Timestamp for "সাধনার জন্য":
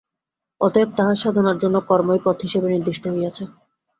1.17-1.75